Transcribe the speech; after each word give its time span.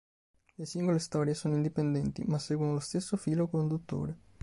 Le 0.55 0.65
singole 0.65 0.97
storie 0.97 1.35
sono 1.35 1.53
indipendenti, 1.53 2.23
ma 2.23 2.39
seguono 2.39 2.73
lo 2.73 2.79
stesso 2.79 3.17
filo 3.17 3.47
conduttore. 3.47 4.17